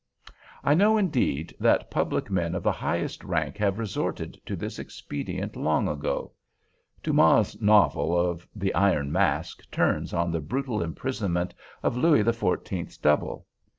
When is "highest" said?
2.71-3.23